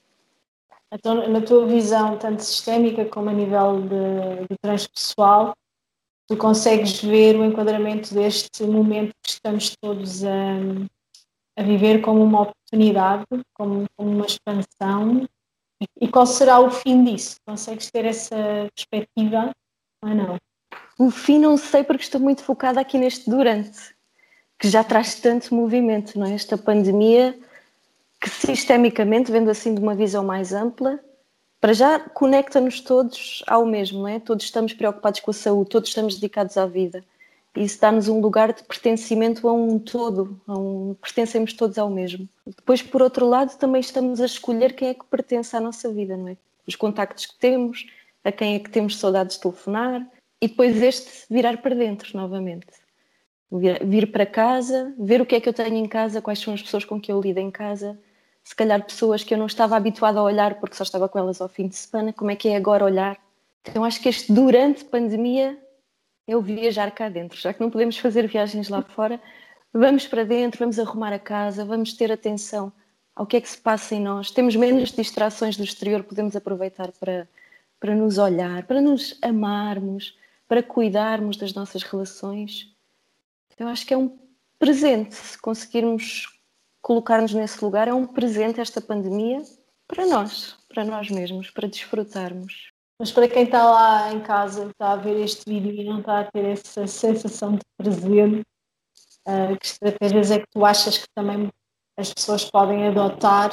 Então, 0.93 1.27
na 1.29 1.41
tua 1.41 1.65
visão, 1.65 2.17
tanto 2.17 2.43
sistémica 2.43 3.05
como 3.05 3.29
a 3.29 3.33
nível 3.33 3.81
de, 3.81 4.47
de 4.49 4.57
transpessoal, 4.61 5.55
tu 6.27 6.35
consegues 6.35 7.01
ver 7.01 7.37
o 7.37 7.45
enquadramento 7.45 8.13
deste 8.13 8.63
momento 8.63 9.13
que 9.23 9.31
estamos 9.31 9.75
todos 9.81 10.23
a, 10.25 10.57
a 11.57 11.63
viver 11.63 12.01
como 12.01 12.21
uma 12.21 12.41
oportunidade, 12.41 13.25
como, 13.53 13.85
como 13.95 14.11
uma 14.11 14.25
expansão 14.25 15.25
e 15.99 16.07
qual 16.07 16.25
será 16.25 16.59
o 16.59 16.69
fim 16.69 17.03
disso? 17.03 17.37
Consegues 17.45 17.89
ter 17.89 18.05
essa 18.05 18.35
perspectiva 18.75 19.51
ou 20.03 20.09
não? 20.09 20.37
O 20.99 21.09
fim 21.09 21.39
não 21.39 21.57
sei 21.57 21.83
porque 21.83 22.03
estou 22.03 22.21
muito 22.21 22.43
focada 22.43 22.79
aqui 22.79 22.97
neste 22.97 23.29
durante, 23.29 23.95
que 24.61 24.69
já 24.69 24.83
traz 24.83 25.15
tanto 25.15 25.55
movimento, 25.55 26.19
não 26.19 26.27
é? 26.27 26.35
Esta 26.35 26.55
pandemia 26.55 27.35
que 28.21 28.29
sistemicamente, 28.29 29.31
vendo 29.31 29.49
assim 29.49 29.73
de 29.73 29.81
uma 29.81 29.95
visão 29.95 30.23
mais 30.23 30.53
ampla, 30.53 30.99
para 31.59 31.73
já 31.73 31.99
conecta-nos 31.99 32.79
todos 32.79 33.43
ao 33.47 33.65
mesmo, 33.65 34.01
não 34.01 34.07
é? 34.07 34.19
Todos 34.19 34.45
estamos 34.45 34.71
preocupados 34.73 35.19
com 35.19 35.31
a 35.31 35.33
saúde, 35.33 35.71
todos 35.71 35.89
estamos 35.89 36.13
dedicados 36.13 36.57
à 36.57 36.67
vida. 36.67 37.03
Isso 37.55 37.81
dá-nos 37.81 38.07
um 38.07 38.21
lugar 38.21 38.53
de 38.53 38.63
pertencimento 38.63 39.47
a 39.47 39.51
um 39.51 39.79
todo, 39.79 40.39
a 40.47 40.55
um, 40.55 40.95
pertencemos 41.01 41.53
todos 41.53 41.79
ao 41.79 41.89
mesmo. 41.89 42.29
Depois, 42.45 42.83
por 42.83 43.01
outro 43.01 43.27
lado, 43.27 43.57
também 43.57 43.81
estamos 43.81 44.21
a 44.21 44.25
escolher 44.25 44.75
quem 44.75 44.89
é 44.89 44.93
que 44.93 45.05
pertence 45.05 45.55
à 45.55 45.59
nossa 45.59 45.91
vida, 45.91 46.15
não 46.15 46.27
é? 46.27 46.37
Os 46.67 46.75
contactos 46.75 47.25
que 47.25 47.35
temos, 47.39 47.87
a 48.23 48.31
quem 48.31 48.53
é 48.53 48.59
que 48.59 48.69
temos 48.69 48.99
saudades 48.99 49.37
de 49.37 49.41
telefonar, 49.41 50.07
e 50.39 50.47
depois 50.47 50.79
este 50.79 51.09
virar 51.31 51.57
para 51.57 51.73
dentro 51.73 52.15
novamente. 52.15 52.67
Vir, 53.51 53.85
vir 53.85 54.11
para 54.11 54.25
casa, 54.25 54.93
ver 54.97 55.21
o 55.21 55.25
que 55.25 55.35
é 55.35 55.41
que 55.41 55.49
eu 55.49 55.53
tenho 55.53 55.75
em 55.75 55.87
casa, 55.87 56.21
quais 56.21 56.39
são 56.39 56.53
as 56.53 56.61
pessoas 56.61 56.85
com 56.85 56.99
que 57.01 57.11
eu 57.11 57.19
lido 57.19 57.37
em 57.37 57.51
casa, 57.51 57.99
se 58.43 58.55
calhar 58.55 58.83
pessoas 58.83 59.23
que 59.23 59.33
eu 59.33 59.37
não 59.37 59.45
estava 59.45 59.75
habituada 59.75 60.19
a 60.19 60.23
olhar 60.23 60.55
porque 60.55 60.75
só 60.75 60.83
estava 60.83 61.07
com 61.09 61.19
elas 61.19 61.41
ao 61.41 61.49
fim 61.49 61.67
de 61.67 61.75
semana, 61.75 62.13
como 62.13 62.31
é 62.31 62.35
que 62.35 62.49
é 62.49 62.55
agora 62.55 62.85
olhar? 62.85 63.17
Então 63.67 63.83
acho 63.83 64.01
que 64.01 64.09
este 64.09 64.31
durante 64.31 64.85
pandemia 64.85 65.57
é 66.27 66.35
o 66.35 66.41
viajar 66.41 66.91
cá 66.91 67.09
dentro. 67.09 67.39
Já 67.39 67.53
que 67.53 67.61
não 67.61 67.69
podemos 67.69 67.97
fazer 67.97 68.27
viagens 68.27 68.69
lá 68.69 68.81
fora, 68.81 69.21
vamos 69.73 70.07
para 70.07 70.23
dentro, 70.23 70.59
vamos 70.59 70.79
arrumar 70.79 71.13
a 71.13 71.19
casa, 71.19 71.65
vamos 71.65 71.93
ter 71.93 72.11
atenção 72.11 72.71
ao 73.15 73.25
que 73.25 73.37
é 73.37 73.41
que 73.41 73.49
se 73.49 73.57
passa 73.57 73.95
em 73.95 74.01
nós. 74.01 74.31
Temos 74.31 74.55
menos 74.55 74.91
distrações 74.91 75.57
do 75.57 75.63
exterior, 75.63 76.03
podemos 76.03 76.35
aproveitar 76.35 76.91
para, 76.93 77.27
para 77.79 77.95
nos 77.95 78.17
olhar, 78.17 78.63
para 78.63 78.81
nos 78.81 79.17
amarmos, 79.21 80.17
para 80.47 80.63
cuidarmos 80.63 81.37
das 81.37 81.53
nossas 81.53 81.83
relações. 81.83 82.70
Eu 83.61 83.67
acho 83.67 83.85
que 83.85 83.93
é 83.93 83.97
um 83.97 84.17
presente, 84.57 85.13
se 85.13 85.39
conseguirmos 85.39 86.27
colocar-nos 86.81 87.31
nesse 87.31 87.63
lugar, 87.63 87.87
é 87.87 87.93
um 87.93 88.07
presente 88.07 88.59
esta 88.59 88.81
pandemia 88.81 89.43
para 89.87 90.07
nós, 90.07 90.57
para 90.67 90.83
nós 90.83 91.11
mesmos, 91.11 91.51
para 91.51 91.67
desfrutarmos. 91.67 92.71
Mas 92.97 93.11
para 93.11 93.27
quem 93.27 93.43
está 93.43 93.63
lá 93.69 94.11
em 94.11 94.19
casa, 94.19 94.65
está 94.65 94.93
a 94.93 94.95
ver 94.95 95.15
este 95.23 95.47
vídeo 95.47 95.79
e 95.79 95.83
não 95.83 95.99
está 95.99 96.21
a 96.21 96.23
ter 96.23 96.43
essa 96.43 96.87
sensação 96.87 97.53
de 97.53 97.61
presente, 97.77 98.41
uh, 99.27 99.55
que 99.59 99.65
estratégias 99.67 100.31
é 100.31 100.39
que 100.39 100.49
tu 100.49 100.65
achas 100.65 100.97
que 100.97 101.07
também 101.13 101.47
as 101.97 102.11
pessoas 102.11 102.49
podem 102.49 102.87
adotar 102.87 103.51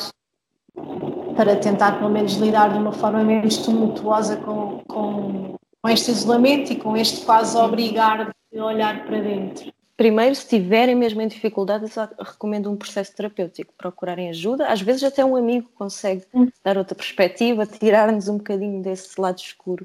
para 1.36 1.54
tentar 1.56 1.98
pelo 1.98 2.08
menos 2.08 2.32
lidar 2.32 2.72
de 2.72 2.78
uma 2.78 2.92
forma 2.92 3.22
menos 3.22 3.58
tumultuosa 3.58 4.38
com, 4.38 4.82
com, 4.88 5.56
com 5.82 5.90
este 5.90 6.12
isolamento 6.12 6.72
e 6.72 6.76
com 6.76 6.96
este 6.96 7.26
quase 7.26 7.54
obrigar 7.58 8.34
olhar 8.54 9.04
para 9.04 9.20
dentro? 9.20 9.70
Primeiro, 9.98 10.32
se 10.32 10.46
tiverem 10.46 10.94
mesmo 10.94 11.20
em 11.20 11.26
dificuldades, 11.26 11.96
recomendo 12.20 12.70
um 12.70 12.76
processo 12.76 13.12
terapêutico, 13.16 13.74
procurarem 13.76 14.30
ajuda. 14.30 14.68
Às 14.68 14.80
vezes 14.80 15.02
até 15.02 15.24
um 15.24 15.34
amigo 15.34 15.68
consegue 15.74 16.24
hum. 16.32 16.46
dar 16.62 16.78
outra 16.78 16.94
perspectiva, 16.94 17.66
tirar-nos 17.66 18.28
um 18.28 18.36
bocadinho 18.38 18.80
desse 18.80 19.20
lado 19.20 19.38
escuro. 19.38 19.84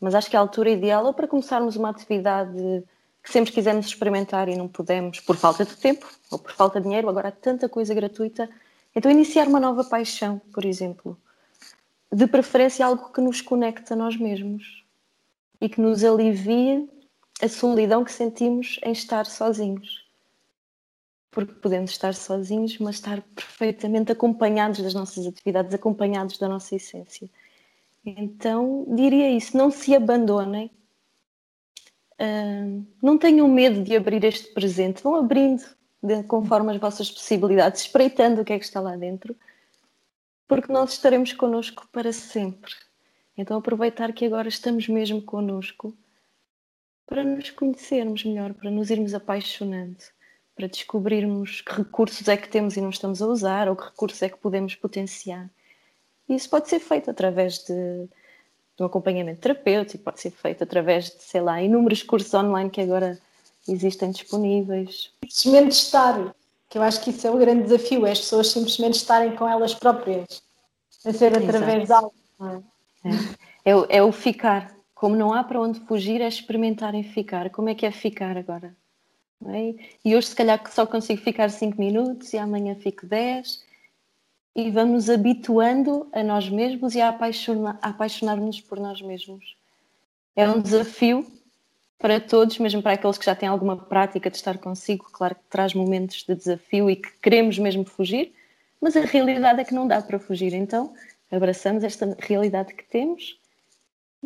Mas 0.00 0.14
acho 0.14 0.30
que 0.30 0.38
a 0.38 0.40
altura 0.40 0.70
ideal 0.70 1.06
é 1.06 1.12
para 1.12 1.28
começarmos 1.28 1.76
uma 1.76 1.90
atividade 1.90 2.82
que 3.22 3.30
sempre 3.30 3.52
quisemos 3.52 3.84
experimentar 3.84 4.48
e 4.48 4.56
não 4.56 4.68
pudemos 4.68 5.20
por 5.20 5.36
falta 5.36 5.66
de 5.66 5.76
tempo 5.76 6.08
ou 6.30 6.38
por 6.38 6.52
falta 6.52 6.80
de 6.80 6.84
dinheiro, 6.84 7.06
agora 7.06 7.28
há 7.28 7.32
tanta 7.32 7.68
coisa 7.68 7.92
gratuita. 7.92 8.48
Então 8.94 9.10
iniciar 9.10 9.48
uma 9.48 9.60
nova 9.60 9.84
paixão, 9.84 10.40
por 10.50 10.64
exemplo. 10.64 11.14
De 12.10 12.26
preferência 12.26 12.86
algo 12.86 13.12
que 13.12 13.20
nos 13.20 13.42
conecte 13.42 13.92
a 13.92 13.96
nós 13.96 14.16
mesmos 14.16 14.82
e 15.60 15.68
que 15.68 15.78
nos 15.78 16.02
alivie 16.02 16.88
a 17.40 17.48
solidão 17.48 18.04
que 18.04 18.12
sentimos 18.12 18.78
em 18.82 18.92
estar 18.92 19.26
sozinhos. 19.26 20.04
Porque 21.30 21.52
podemos 21.54 21.90
estar 21.90 22.14
sozinhos, 22.14 22.78
mas 22.78 22.96
estar 22.96 23.20
perfeitamente 23.34 24.10
acompanhados 24.10 24.80
das 24.80 24.94
nossas 24.94 25.26
atividades, 25.26 25.74
acompanhados 25.74 26.38
da 26.38 26.48
nossa 26.48 26.74
essência. 26.74 27.28
Então, 28.04 28.86
diria 28.88 29.30
isso: 29.30 29.56
não 29.56 29.70
se 29.70 29.94
abandonem, 29.94 30.70
uh, 32.20 32.86
não 33.02 33.18
tenham 33.18 33.48
medo 33.48 33.82
de 33.82 33.94
abrir 33.96 34.24
este 34.24 34.54
presente, 34.54 35.02
vão 35.02 35.16
abrindo 35.16 35.62
de, 36.02 36.22
conforme 36.22 36.72
as 36.72 36.80
vossas 36.80 37.10
possibilidades, 37.10 37.82
espreitando 37.82 38.40
o 38.40 38.44
que 38.44 38.54
é 38.54 38.58
que 38.58 38.64
está 38.64 38.80
lá 38.80 38.96
dentro, 38.96 39.36
porque 40.48 40.72
nós 40.72 40.92
estaremos 40.92 41.34
connosco 41.34 41.86
para 41.92 42.12
sempre. 42.12 42.72
Então, 43.36 43.58
aproveitar 43.58 44.12
que 44.14 44.24
agora 44.24 44.48
estamos 44.48 44.88
mesmo 44.88 45.20
connosco 45.20 45.94
para 47.06 47.22
nos 47.22 47.50
conhecermos 47.50 48.24
melhor, 48.24 48.52
para 48.52 48.70
nos 48.70 48.90
irmos 48.90 49.14
apaixonando, 49.14 49.96
para 50.54 50.66
descobrirmos 50.66 51.60
que 51.60 51.72
recursos 51.72 52.26
é 52.28 52.36
que 52.36 52.48
temos 52.48 52.76
e 52.76 52.80
não 52.80 52.90
estamos 52.90 53.22
a 53.22 53.26
usar 53.26 53.68
ou 53.68 53.76
que 53.76 53.84
recursos 53.84 54.20
é 54.22 54.28
que 54.28 54.38
podemos 54.38 54.74
potenciar. 54.74 55.48
E 56.28 56.34
isso 56.34 56.50
pode 56.50 56.68
ser 56.68 56.80
feito 56.80 57.10
através 57.10 57.58
de, 57.58 58.08
de 58.76 58.82
um 58.82 58.86
acompanhamento 58.86 59.40
terapêutico, 59.40 60.02
pode 60.02 60.20
ser 60.20 60.32
feito 60.32 60.64
através 60.64 61.10
de, 61.10 61.22
sei 61.22 61.40
lá, 61.40 61.62
inúmeros 61.62 62.02
cursos 62.02 62.32
online 62.34 62.70
que 62.70 62.80
agora 62.80 63.18
existem 63.68 64.10
disponíveis. 64.10 65.10
Simplesmente 65.28 65.72
estar, 65.72 66.34
que 66.68 66.78
eu 66.78 66.82
acho 66.82 67.00
que 67.02 67.10
isso 67.10 67.26
é 67.26 67.30
o 67.30 67.38
grande 67.38 67.64
desafio, 67.64 68.06
é 68.06 68.10
as 68.10 68.20
pessoas 68.20 68.48
simplesmente 68.48 68.94
estarem 68.94 69.36
com 69.36 69.48
elas 69.48 69.74
próprias, 69.74 70.42
a 71.04 71.12
ser 71.12 71.36
através 71.36 71.84
Exato. 71.84 72.12
de 72.38 72.44
algo. 72.44 72.64
É? 73.04 73.08
É. 73.08 73.72
É, 73.72 73.96
é 73.98 74.02
o 74.02 74.12
ficar, 74.12 74.75
como 74.96 75.14
não 75.14 75.34
há 75.34 75.44
para 75.44 75.60
onde 75.60 75.78
fugir, 75.80 76.22
é 76.22 76.26
experimentarem 76.26 77.02
ficar. 77.02 77.50
Como 77.50 77.68
é 77.68 77.74
que 77.74 77.84
é 77.84 77.90
ficar 77.90 78.34
agora? 78.34 78.74
É? 79.44 79.74
E 80.02 80.16
hoje, 80.16 80.28
se 80.28 80.34
calhar, 80.34 80.58
só 80.72 80.86
consigo 80.86 81.20
ficar 81.20 81.50
5 81.50 81.78
minutos 81.78 82.32
e 82.32 82.38
amanhã 82.38 82.74
fico 82.74 83.06
10. 83.06 83.62
E 84.56 84.70
vamos 84.70 85.10
habituando 85.10 86.08
a 86.14 86.22
nós 86.22 86.48
mesmos 86.48 86.94
e 86.94 87.02
a 87.02 87.14
apaixonar-nos 87.82 88.62
por 88.62 88.80
nós 88.80 89.02
mesmos. 89.02 89.54
É 90.34 90.48
um 90.48 90.62
desafio 90.62 91.26
para 91.98 92.18
todos, 92.18 92.56
mesmo 92.58 92.80
para 92.80 92.92
aqueles 92.92 93.18
que 93.18 93.26
já 93.26 93.34
têm 93.34 93.50
alguma 93.50 93.76
prática 93.76 94.30
de 94.30 94.36
estar 94.38 94.56
consigo. 94.56 95.10
Claro 95.12 95.34
que 95.34 95.44
traz 95.50 95.74
momentos 95.74 96.24
de 96.24 96.34
desafio 96.34 96.88
e 96.88 96.96
que 96.96 97.12
queremos 97.20 97.58
mesmo 97.58 97.84
fugir, 97.84 98.32
mas 98.80 98.96
a 98.96 99.02
realidade 99.02 99.60
é 99.60 99.64
que 99.64 99.74
não 99.74 99.86
dá 99.86 100.00
para 100.00 100.18
fugir. 100.18 100.54
Então, 100.54 100.94
abraçamos 101.30 101.84
esta 101.84 102.16
realidade 102.18 102.72
que 102.72 102.84
temos 102.84 103.38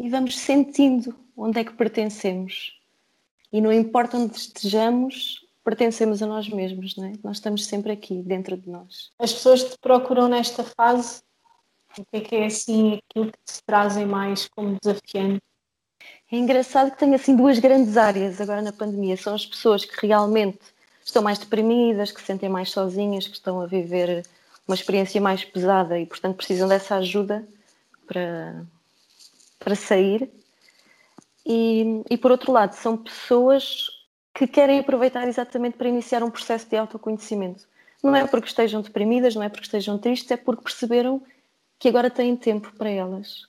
e 0.00 0.09
vamos 0.09 0.38
sentindo 0.38 1.14
onde 1.37 1.61
é 1.61 1.64
que 1.64 1.75
pertencemos. 1.75 2.80
E 3.52 3.61
não 3.61 3.71
importa 3.71 4.16
onde 4.16 4.35
estejamos, 4.35 5.47
pertencemos 5.62 6.23
a 6.23 6.26
nós 6.26 6.49
mesmos, 6.49 6.97
não 6.97 7.04
é? 7.04 7.12
Nós 7.23 7.37
estamos 7.37 7.66
sempre 7.66 7.92
aqui, 7.92 8.23
dentro 8.23 8.57
de 8.57 8.71
nós. 8.71 9.12
As 9.19 9.33
pessoas 9.33 9.62
que 9.62 9.71
te 9.73 9.78
procuram 9.78 10.26
nesta 10.26 10.64
fase, 10.64 11.21
o 11.99 12.04
que 12.04 12.16
é 12.16 12.21
que 12.21 12.35
é 12.35 12.47
assim 12.47 12.99
aquilo 13.11 13.30
que 13.30 13.38
te 13.45 13.62
trazem 13.66 14.07
mais 14.07 14.49
como 14.49 14.78
desafiante? 14.83 15.42
É 16.33 16.37
engraçado 16.37 16.92
que 16.92 16.99
tem 16.99 17.14
assim 17.14 17.37
duas 17.37 17.59
grandes 17.59 17.99
áreas 17.99 18.40
agora 18.40 18.62
na 18.62 18.73
pandemia. 18.73 19.19
São 19.19 19.35
as 19.35 19.45
pessoas 19.45 19.85
que 19.85 20.07
realmente 20.07 20.61
estão 21.04 21.23
mais 21.23 21.38
deprimidas, 21.38 22.11
que 22.11 22.21
se 22.21 22.26
sentem 22.26 22.49
mais 22.49 22.71
sozinhas, 22.71 23.28
que 23.28 23.35
estão 23.35 23.61
a 23.61 23.66
viver 23.66 24.25
uma 24.66 24.75
experiência 24.75 25.21
mais 25.21 25.45
pesada 25.45 25.99
e, 25.99 26.07
portanto, 26.07 26.37
precisam 26.37 26.69
dessa 26.69 26.97
ajuda 26.97 27.47
para, 28.07 28.64
para 29.61 29.76
sair. 29.76 30.29
E, 31.47 32.02
e 32.11 32.19
por 32.19 32.33
outro 32.33 32.50
lado, 32.50 32.73
são 32.73 32.97
pessoas 32.97 33.87
que 34.35 34.47
querem 34.47 34.81
aproveitar 34.81 35.29
exatamente 35.29 35.76
para 35.76 35.88
iniciar 35.88 36.23
um 36.23 36.31
processo 36.31 36.69
de 36.69 36.76
autoconhecimento. 36.76 37.69
Não 38.02 38.17
é 38.17 38.26
porque 38.26 38.49
estejam 38.49 38.81
deprimidas, 38.81 39.35
não 39.35 39.43
é 39.43 39.49
porque 39.49 39.67
estejam 39.67 39.99
tristes, 39.99 40.31
é 40.31 40.37
porque 40.37 40.62
perceberam 40.62 41.23
que 41.79 41.88
agora 41.88 42.11
têm 42.11 42.37
tempo 42.37 42.73
para 42.76 42.88
elas. 42.88 43.47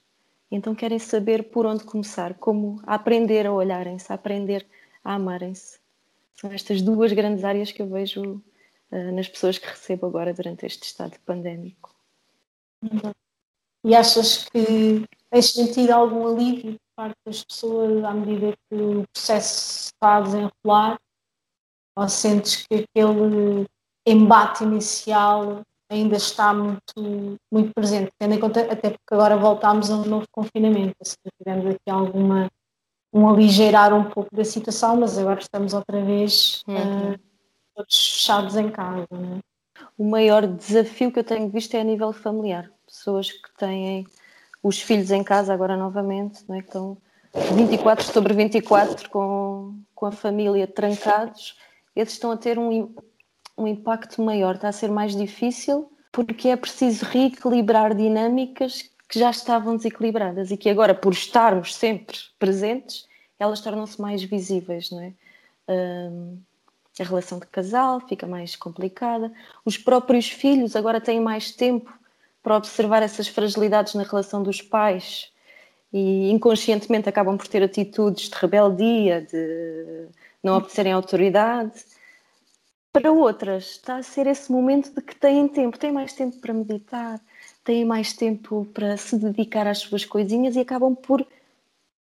Então 0.52 0.76
querem 0.76 1.00
saber 1.00 1.44
por 1.44 1.66
onde 1.66 1.86
começar, 1.86 2.34
como 2.34 2.82
aprender 2.86 3.48
a 3.48 3.54
olharem-se, 3.54 4.12
aprender 4.12 4.68
a 5.04 5.14
amarem-se. 5.14 5.80
São 6.36 6.52
estas 6.52 6.82
duas 6.82 7.14
grandes 7.14 7.44
áreas 7.44 7.72
que 7.72 7.82
eu 7.82 7.88
vejo 7.88 8.44
uh, 8.92 9.12
nas 9.14 9.30
pessoas 9.30 9.58
que 9.58 9.68
recebo 9.68 10.08
agora 10.08 10.34
durante 10.34 10.66
este 10.66 10.84
estado 10.84 11.18
pandémico. 11.26 11.96
E 13.84 13.96
achas 13.96 14.46
que 14.50 15.06
Tens 15.32 15.54
sentido 15.54 15.92
algum 15.92 16.28
alívio 16.28 16.74
por 16.74 16.80
parte 16.96 17.16
das 17.26 17.44
pessoas 17.44 18.04
à 18.04 18.14
medida 18.14 18.54
que 18.70 18.76
o 18.76 19.06
processo 19.14 19.56
se 19.56 19.86
está 19.86 20.18
a 20.18 20.22
desenrolar? 20.22 21.00
Ou 21.96 22.10
sentes 22.10 22.66
que 22.68 22.86
aquele 22.86 23.66
embate 24.06 24.64
inicial 24.64 25.62
ainda 25.90 26.16
está 26.16 26.54
muito, 26.54 27.38
muito 27.52 27.74
presente, 27.74 28.12
tendo 28.18 28.34
em 28.34 28.40
conta 28.40 28.62
até 28.62 28.92
porque 28.92 29.14
agora 29.14 29.36
voltámos 29.38 29.92
a 29.92 29.96
um 29.96 30.06
novo 30.06 30.26
confinamento, 30.32 30.96
se 31.04 31.18
tivemos 31.38 31.76
aqui 31.76 31.90
alguma 31.90 32.50
um 33.14 33.28
aligeirar 33.28 33.94
um 33.94 34.06
pouco 34.06 34.34
da 34.34 34.46
situação, 34.46 34.98
mas 34.98 35.18
agora 35.18 35.40
estamos 35.40 35.74
outra 35.74 36.02
vez 36.04 36.64
uhum. 36.66 37.12
uh, 37.12 37.20
todos 37.76 38.14
fechados 38.14 38.56
em 38.56 38.70
casa. 38.70 39.06
Né? 39.12 39.42
O 39.98 40.10
maior 40.10 40.48
desafio 40.48 41.12
que 41.12 41.20
eu 41.20 41.24
tenho 41.24 41.50
visto 41.50 41.76
é 41.76 41.82
a 41.82 41.84
nível 41.84 42.14
familiar, 42.14 42.72
pessoas 42.86 43.30
que 43.30 43.54
têm 43.58 44.06
os 44.62 44.82
filhos 44.82 45.12
em 45.12 45.24
casa 45.24 45.54
agora 45.54 45.76
novamente, 45.76 46.44
não 46.48 46.56
é? 46.56 46.62
que 46.62 46.68
estão 46.68 46.98
24 47.56 48.06
sobre 48.06 48.34
24 48.34 49.10
com, 49.10 49.76
com 49.96 50.06
a 50.06 50.12
família 50.12 50.68
trancados, 50.68 51.58
eles 51.96 52.14
estão 52.14 52.32
a 52.32 52.38
ter 52.38 52.60
um, 52.60 52.94
um 53.58 53.68
impacto 53.68 54.22
maior, 54.22 54.56
está 54.56 54.70
a 54.70 54.74
ser 54.74 54.90
mais 54.90 55.16
difícil 55.16 55.92
porque 56.12 56.50
é 56.50 56.56
preciso 56.56 57.06
reequilibrar 57.06 57.96
dinâmicas 57.96 58.90
que 59.08 59.20
já 59.20 59.30
estavam 59.30 59.78
desequilibradas 59.78 60.52
e 60.52 60.58
que 60.58 60.70
agora, 60.70 60.94
por 60.94 61.14
estarmos 61.14 61.76
sempre 61.76 62.18
presentes, 62.38 63.08
elas 63.40 63.62
tornam-se 63.62 64.00
mais 64.00 64.22
visíveis, 64.24 64.92
não 64.92 65.02
é? 65.02 65.14
Um, 65.68 66.38
a 67.00 67.04
relação 67.04 67.40
de 67.40 67.48
casal 67.48 68.02
fica 68.02 68.28
mais 68.28 68.56
complicada, 68.56 69.32
os 69.64 69.78
próprios 69.78 70.30
filhos 70.30 70.76
agora 70.76 71.00
têm 71.00 71.20
mais 71.20 71.52
tempo 71.52 71.92
para 72.42 72.58
observar 72.58 73.04
essas 73.04 73.28
fragilidades 73.28 73.94
na 73.94 74.04
relação 74.04 74.42
dos 74.42 74.62
pais 74.62 75.32
e 75.94 76.32
inconscientemente 76.32 77.10
acabam 77.10 77.38
por 77.38 77.48
ter 77.48 77.62
atitudes 77.64 78.30
de 78.30 78.36
rebeldia, 78.36 79.22
de 79.22 80.08
não 80.42 80.58
obedecerem 80.58 80.94
à 80.94 80.96
autoridade. 80.96 81.84
Para 82.94 83.12
outras, 83.12 83.72
está 83.72 83.98
a 83.98 84.04
ser 84.04 84.28
esse 84.28 84.52
momento 84.52 84.94
de 84.94 85.02
que 85.02 85.16
têm 85.16 85.48
tempo, 85.48 85.78
têm 85.78 85.92
mais 85.92 86.14
tempo 86.14 86.38
para 86.40 86.54
meditar, 86.54 87.22
têm 87.64 87.86
mais 87.86 88.14
tempo 88.14 88.66
para 88.74 88.98
se 88.98 89.18
dedicar 89.18 89.68
às 89.68 89.80
suas 89.80 90.04
coisinhas 90.04 90.56
e 90.56 90.60
acabam 90.60 90.96
por 90.96 91.26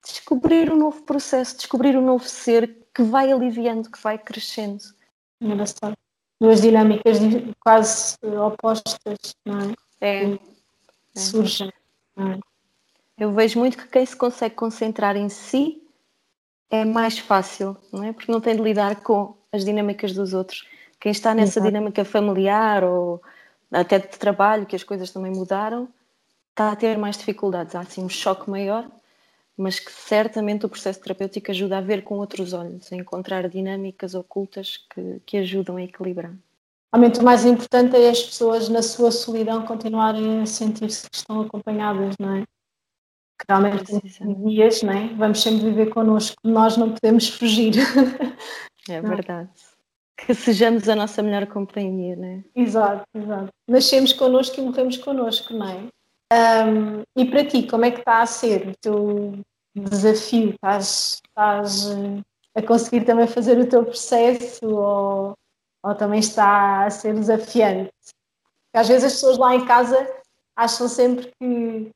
descobrir 0.02 0.72
um 0.72 0.76
novo 0.76 1.02
processo, 1.02 1.56
descobrir 1.56 1.96
um 1.96 2.04
novo 2.04 2.26
ser 2.26 2.78
que 2.94 3.02
vai 3.02 3.30
aliviando, 3.30 3.90
que 3.90 4.02
vai 4.02 4.18
crescendo. 4.18 4.82
Engraçado. 5.40 5.94
Duas 6.40 6.62
dinâmicas 6.62 7.18
quase 7.62 8.16
opostas, 8.25 9.34
não 9.44 9.60
é? 9.60 9.89
É. 10.00 10.25
é. 10.25 10.38
Surgem. 11.14 11.73
Eu 13.19 13.33
vejo 13.33 13.59
muito 13.59 13.76
que 13.76 13.87
quem 13.87 14.07
se 14.07 14.16
consegue 14.16 14.54
concentrar 14.54 15.16
em 15.16 15.28
si 15.28 15.83
é 16.71 16.85
mais 16.85 17.19
fácil, 17.19 17.76
não 17.92 18.04
é? 18.04 18.12
Porque 18.12 18.30
não 18.30 18.40
tem 18.40 18.57
de 18.57 18.62
lidar 18.62 19.02
com 19.02 19.37
as 19.52 19.64
dinâmicas 19.64 20.12
dos 20.12 20.33
outros. 20.33 20.66
Quem 20.99 21.12
está 21.12 21.35
nessa 21.35 21.59
Exato. 21.59 21.66
dinâmica 21.66 22.04
familiar 22.04 22.85
ou 22.85 23.21
até 23.71 23.99
de 23.99 24.09
trabalho, 24.09 24.66
que 24.66 24.76
as 24.76 24.83
coisas 24.83 25.11
também 25.11 25.33
mudaram, 25.33 25.88
está 26.50 26.73
a 26.73 26.76
ter 26.76 26.97
mais 26.97 27.16
dificuldades. 27.16 27.75
Há 27.75 27.80
assim 27.80 28.04
um 28.04 28.09
choque 28.09 28.49
maior, 28.49 28.90
mas 29.57 29.78
que 29.78 29.90
certamente 29.90 30.64
o 30.64 30.69
processo 30.69 31.00
terapêutico 31.00 31.50
ajuda 31.50 31.78
a 31.78 31.83
ver 31.83 32.02
com 32.02 32.19
outros 32.19 32.52
olhos, 32.52 32.92
a 32.92 32.97
encontrar 32.97 33.49
dinâmicas 33.49 34.14
ocultas 34.14 34.78
que, 34.95 35.21
que 35.26 35.37
ajudam 35.38 35.76
a 35.76 35.83
equilibrar. 35.83 36.33
Realmente 36.92 37.20
o 37.20 37.25
mais 37.25 37.44
importante 37.44 37.97
é 37.97 38.11
as 38.11 38.23
pessoas 38.23 38.68
na 38.68 38.82
sua 38.82 39.12
solidão 39.12 39.64
continuarem 39.64 40.42
a 40.42 40.47
sentir-se 40.47 41.09
que 41.09 41.16
estão 41.16 41.40
acompanhadas, 41.40 42.16
não 42.18 42.37
é? 42.37 42.44
que 43.40 43.47
realmente 43.49 43.92
em 44.20 44.35
dias, 44.44 44.82
não 44.82 44.92
é? 44.92 45.09
vamos 45.14 45.42
sempre 45.42 45.64
viver 45.64 45.87
connosco, 45.90 46.37
nós 46.44 46.76
não 46.76 46.92
podemos 46.92 47.28
fugir. 47.28 47.75
É, 48.88 48.94
é? 48.94 49.00
verdade. 49.02 49.50
Que 50.16 50.35
sejamos 50.35 50.88
a 50.88 50.97
nossa 50.97 51.23
melhor 51.23 51.47
companhia, 51.47 52.16
não 52.16 52.26
é? 52.26 52.44
Exato, 52.56 53.04
exato. 53.14 53.49
Nascemos 53.68 54.12
connosco 54.12 54.59
e 54.59 54.64
morremos 54.64 54.97
connosco, 54.97 55.52
não 55.54 55.68
é? 55.68 56.64
Um, 56.64 57.02
e 57.16 57.25
para 57.26 57.44
ti, 57.44 57.66
como 57.66 57.85
é 57.85 57.90
que 57.90 58.00
está 58.00 58.23
a 58.23 58.26
ser 58.26 58.68
o 58.68 58.73
teu 58.80 59.38
desafio? 59.75 60.50
Estás, 60.50 61.20
estás 61.28 61.90
eh, 61.90 62.23
a 62.54 62.62
conseguir 62.62 63.04
também 63.04 63.26
fazer 63.26 63.59
o 63.59 63.68
teu 63.68 63.85
processo 63.85 64.66
ou, 64.66 65.35
ou 65.82 65.94
também 65.94 66.20
está 66.20 66.84
a 66.84 66.90
ser 66.90 67.14
desafiante? 67.14 67.92
Às 68.72 68.88
vezes 68.88 69.04
as 69.04 69.12
pessoas 69.14 69.38
lá 69.38 69.54
em 69.54 69.64
casa 69.66 70.08
acham 70.56 70.88
sempre 70.88 71.32
que 71.40 71.90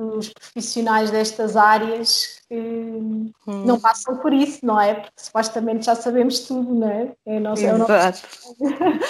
os 0.00 0.30
profissionais 0.30 1.10
destas 1.10 1.56
áreas 1.56 2.40
que 2.48 2.56
hum. 2.56 3.32
não 3.46 3.78
passam 3.78 4.16
por 4.16 4.32
isso, 4.32 4.64
não 4.64 4.80
é? 4.80 4.94
Porque 4.94 5.12
supostamente 5.16 5.86
já 5.86 5.94
sabemos 5.94 6.40
tudo, 6.40 6.74
não 6.74 6.88
é? 6.88 7.12
é, 7.26 7.40
nosso, 7.40 7.64
é 7.64 7.74
Exato. 7.74 8.28
É 8.60 8.64
nosso... 8.88 9.04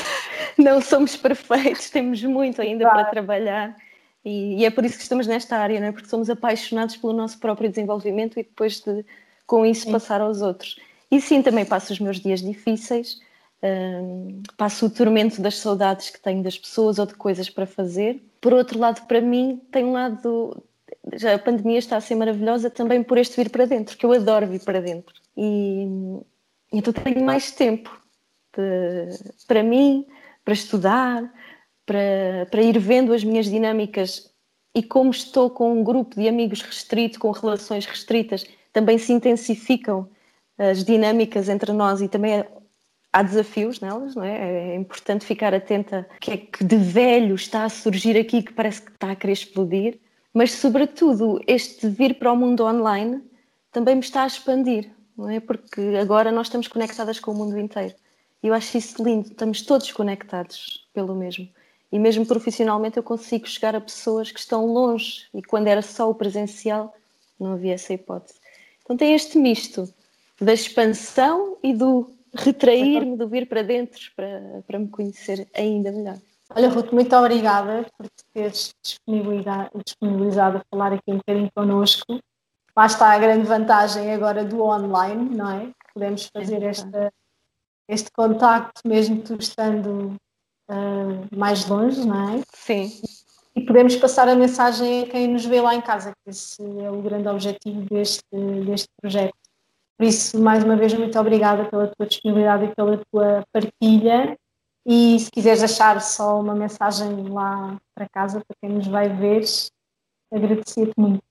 não 0.59 0.81
somos 0.81 1.17
perfeitos, 1.17 1.91
temos 1.91 2.23
muito 2.25 2.61
ainda 2.61 2.85
Exato. 2.85 2.97
para 2.97 3.11
trabalhar. 3.11 3.77
E, 4.25 4.61
e, 4.61 4.65
é 4.65 4.71
por 4.71 4.85
isso 4.85 4.97
que 4.97 5.03
estamos 5.03 5.27
nesta 5.27 5.57
área, 5.57 5.81
não 5.81 5.87
é? 5.87 5.93
Porque 5.93 6.09
somos 6.09 6.29
apaixonados 6.29 6.97
pelo 6.97 7.13
nosso 7.13 7.39
próprio 7.39 7.71
desenvolvimento 7.71 8.39
e 8.39 8.43
depois 8.43 8.81
de, 8.81 9.05
com 9.47 9.65
isso, 9.65 9.85
sim. 9.85 9.93
passar 9.93 10.21
aos 10.21 10.43
outros. 10.43 10.79
E 11.11 11.21
sim, 11.21 11.41
também 11.41 11.65
passo 11.65 11.93
os 11.93 12.01
meus 12.01 12.21
dias 12.21 12.43
difíceis, 12.43 13.21
um, 13.63 14.43
passo 14.57 14.87
o 14.87 14.91
tormento 14.91 15.41
das 15.41 15.59
saudades 15.59 16.11
que 16.11 16.21
tenho 16.21 16.43
das 16.43 16.59
pessoas 16.59 16.99
ou 16.99 17.07
de 17.07 17.15
coisas 17.15 17.51
para 17.51 17.67
fazer. 17.67 18.23
Por 18.41 18.53
outro 18.53 18.79
lado, 18.79 19.07
para 19.07 19.21
mim, 19.21 19.61
tem 19.71 19.85
um 19.85 19.93
lado 19.93 20.63
já 21.15 21.35
a 21.35 21.39
pandemia 21.39 21.79
está 21.79 21.97
a 21.97 22.01
ser 22.01 22.15
maravilhosa 22.15 22.71
também 22.71 23.03
por 23.03 23.19
este 23.19 23.37
vir 23.37 23.51
para 23.51 23.65
dentro, 23.65 23.97
que 23.97 24.05
eu 24.05 24.13
adoro 24.13 24.47
vir 24.47 24.61
para 24.65 24.81
dentro. 24.81 25.15
E 25.37 25.87
então 26.73 26.93
tenho 26.93 27.25
mais 27.25 27.51
tempo 27.51 27.91
de, 28.57 29.09
para 29.47 29.63
mim, 29.63 30.07
para 30.45 30.55
estudar, 30.55 31.33
para, 31.87 32.47
para 32.51 32.63
ir 32.63 32.79
vendo 32.79 33.13
as 33.13 33.25
minhas 33.25 33.47
dinâmicas 33.47 34.31
e 34.75 34.83
como 34.83 35.11
estou 35.11 35.51
com 35.51 35.73
um 35.73 35.83
grupo 35.83 36.15
de 36.15 36.29
amigos 36.29 36.63
restrito, 36.63 37.19
com 37.19 37.31
relações 37.31 37.87
restritas, 37.87 38.45
também 38.73 38.99
se 38.99 39.13
intensificam 39.13 40.09
as 40.57 40.85
dinâmicas 40.85 41.49
entre 41.49 41.73
nós 41.73 42.01
e 42.01 42.09
também 42.09 42.45
há 43.13 43.23
desafios 43.23 43.81
nelas, 43.81 44.15
não 44.15 44.25
é? 44.25 44.73
É 44.73 44.77
importante 44.77 45.25
ficar 45.25 45.55
atenta 45.55 46.07
o 46.17 46.21
que 46.21 46.31
é 46.31 46.37
que 46.37 46.65
de 46.65 46.77
velho 46.77 47.35
está 47.35 47.65
a 47.65 47.69
surgir 47.69 48.17
aqui 48.17 48.43
que 48.43 48.53
parece 48.53 48.83
que 48.83 48.91
está 48.91 49.11
a 49.11 49.17
querer 49.17 49.33
explodir 49.33 50.01
mas 50.33 50.53
sobretudo 50.53 51.41
este 51.47 51.89
vir 51.89 52.19
para 52.19 52.33
o 52.33 52.37
mundo 52.37 52.65
online 52.65 53.23
também 53.73 53.97
me 53.97 54.01
está 54.01 54.23
a 54.23 54.27
expandir, 54.27 54.91
não 55.17 55.29
é? 55.29 55.41
Porque 55.41 55.81
agora 56.01 56.31
nós 56.31 56.47
estamos 56.47 56.69
conectadas 56.69 57.19
com 57.19 57.33
o 57.33 57.35
mundo 57.35 57.59
inteiro. 57.59 57.95
E 58.43 58.47
eu 58.47 58.55
acho 58.55 58.79
isso 58.79 59.03
lindo, 59.03 59.29
estamos 59.29 59.63
todos 59.63 59.91
conectados 59.93 60.89
pelo 60.93 61.15
mesmo. 61.15 61.49
E 61.93 61.99
mesmo 61.99 62.25
profissionalmente 62.25 62.97
eu 62.97 63.03
consigo 63.03 63.47
chegar 63.47 63.75
a 63.75 63.81
pessoas 63.81 64.31
que 64.31 64.39
estão 64.39 64.67
longe 64.67 65.27
e 65.35 65.43
quando 65.43 65.67
era 65.67 65.83
só 65.83 66.09
o 66.09 66.15
presencial 66.15 66.95
não 67.39 67.55
havia 67.55 67.75
essa 67.75 67.93
hipótese. 67.93 68.39
Então 68.85 68.97
tem 68.97 69.15
este 69.15 69.37
misto 69.37 69.93
da 70.41 70.53
expansão 70.53 71.59
e 71.63 71.75
do 71.75 72.09
retrair-me, 72.35 73.17
do 73.17 73.29
vir 73.29 73.49
para 73.49 73.63
dentro 73.63 74.01
para, 74.15 74.63
para 74.67 74.79
me 74.79 74.89
conhecer 74.89 75.49
ainda 75.55 75.91
melhor. 75.93 76.19
Olha, 76.55 76.69
Ruth, 76.69 76.93
muito 76.93 77.15
obrigada 77.15 77.87
por 77.97 78.09
teres 78.35 78.75
disponibilizado 78.83 80.59
a 80.59 80.63
falar 80.69 80.93
aqui 80.93 81.13
um 81.13 81.19
bocadinho 81.19 81.51
connosco. 81.55 82.19
Lá 82.77 82.87
está 82.87 83.13
a 83.13 83.19
grande 83.19 83.47
vantagem 83.47 84.13
agora 84.13 84.45
do 84.45 84.63
online, 84.63 85.37
não 85.37 85.51
é? 85.51 85.71
Podemos 85.95 86.29
fazer 86.33 86.63
esta, 86.63 87.13
este 87.89 88.11
contacto 88.11 88.81
mesmo 88.85 89.23
tu 89.23 89.35
estando 89.35 90.17
uh, 90.71 91.37
mais 91.37 91.69
longe, 91.69 92.05
não 92.05 92.37
é? 92.37 92.43
Sim. 92.53 92.91
E 93.55 93.61
podemos 93.61 93.95
passar 93.97 94.29
a 94.29 94.35
mensagem 94.35 95.03
a 95.03 95.07
quem 95.07 95.29
nos 95.29 95.45
vê 95.45 95.61
lá 95.61 95.75
em 95.75 95.81
casa, 95.81 96.13
que 96.25 96.31
esse 96.31 96.63
é 96.63 96.91
o 96.91 97.03
grande 97.03 97.29
objetivo 97.29 97.83
deste, 97.83 98.25
deste 98.65 98.89
projeto. 99.01 99.35
Por 100.01 100.07
isso, 100.07 100.41
mais 100.41 100.65
uma 100.65 100.77
vez, 100.77 100.95
muito 100.95 101.19
obrigada 101.19 101.67
pela 101.67 101.89
tua 101.89 102.07
disponibilidade 102.07 102.65
e 102.65 102.75
pela 102.75 103.05
tua 103.13 103.45
partilha. 103.53 104.35
E 104.87 105.21
se 105.21 105.31
quiseres 105.31 105.59
deixar 105.59 106.01
só 106.01 106.41
uma 106.41 106.55
mensagem 106.55 107.29
lá 107.29 107.79
para 107.95 108.09
casa, 108.09 108.41
para 108.41 108.57
quem 108.63 108.71
nos 108.71 108.87
vai 108.87 109.11
ver, 109.11 109.45
agradecer-te 110.33 110.95
muito. 110.97 111.23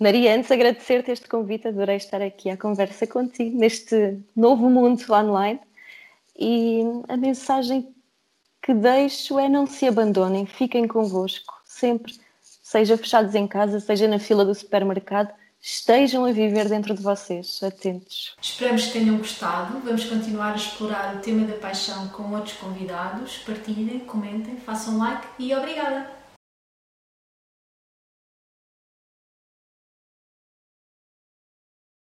Maria, 0.00 0.36
antes 0.36 0.52
agradecer-te 0.52 1.10
este 1.10 1.28
convite, 1.28 1.66
adorei 1.66 1.96
estar 1.96 2.22
aqui 2.22 2.48
à 2.48 2.56
conversa 2.56 3.08
contigo 3.08 3.58
neste 3.58 4.20
novo 4.36 4.70
mundo 4.70 5.02
online. 5.12 5.58
E 6.38 6.82
a 7.08 7.16
mensagem 7.16 7.92
que 8.62 8.72
deixo 8.72 9.36
é 9.36 9.48
não 9.48 9.66
se 9.66 9.84
abandonem, 9.88 10.46
fiquem 10.46 10.86
convosco, 10.86 11.60
sempre, 11.64 12.14
seja 12.40 12.96
fechados 12.96 13.34
em 13.34 13.48
casa, 13.48 13.80
seja 13.80 14.06
na 14.06 14.20
fila 14.20 14.44
do 14.44 14.54
supermercado, 14.54 15.34
estejam 15.64 16.26
a 16.26 16.32
viver 16.32 16.68
dentro 16.68 16.94
de 16.94 17.02
vocês, 17.02 17.62
atentos. 17.62 18.36
Esperamos 18.40 18.84
que 18.86 18.92
tenham 18.92 19.16
gostado. 19.16 19.80
Vamos 19.80 20.04
continuar 20.04 20.52
a 20.52 20.56
explorar 20.56 21.16
o 21.16 21.20
tema 21.20 21.46
da 21.46 21.54
paixão 21.54 22.06
com 22.08 22.34
outros 22.34 22.54
convidados. 22.58 23.38
Partilhem, 23.38 24.00
comentem, 24.00 24.58
façam 24.58 24.98
like 24.98 25.26
e 25.38 25.54
obrigada! 25.54 26.23